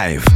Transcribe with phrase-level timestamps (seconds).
[0.00, 0.29] live.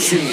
[0.00, 0.29] Groove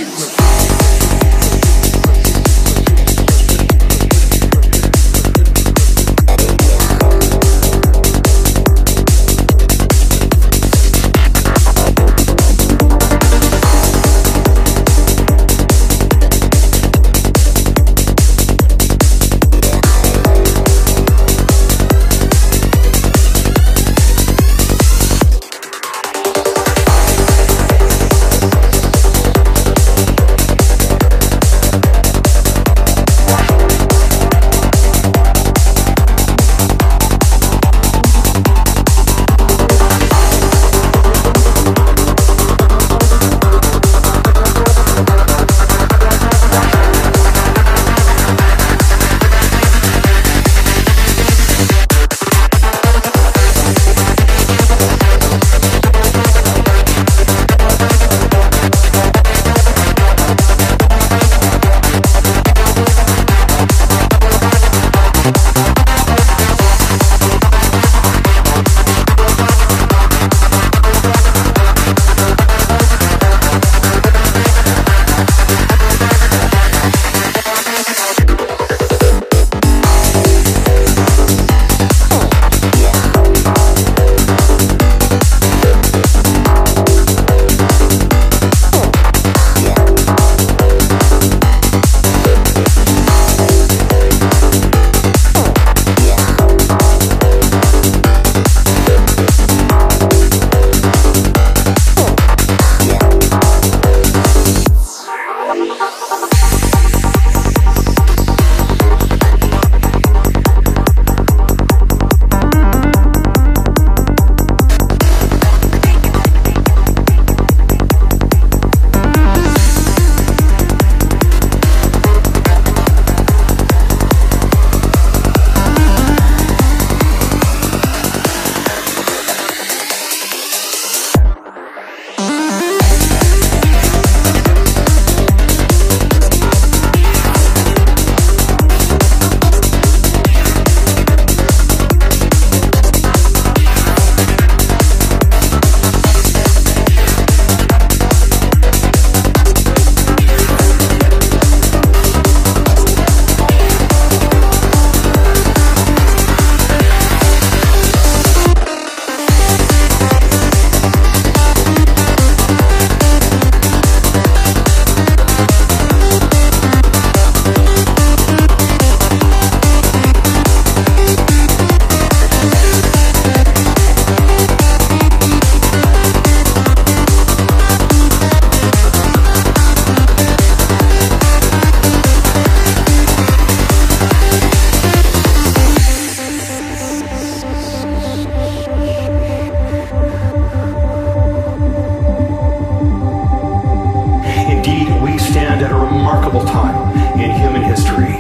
[195.68, 198.14] at a remarkable time in human history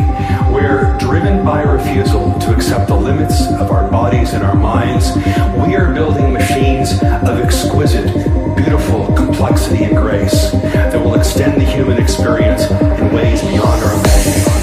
[0.51, 5.15] where, driven by a refusal to accept the limits of our bodies and our minds,
[5.65, 8.13] we are building machines of exquisite,
[8.57, 14.56] beautiful complexity and grace that will extend the human experience in ways beyond our imagination.